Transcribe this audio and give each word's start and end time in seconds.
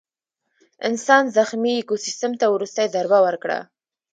انسان 0.87 1.23
زخمي 1.37 1.71
ایکوسیستم 1.77 2.31
ته 2.39 2.45
وروستۍ 2.49 2.87
ضربه 2.95 3.19
ورکړه. 3.25 3.59